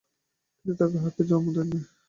[0.59, 1.79] তিনি কাহাকে জন্মও দেন না।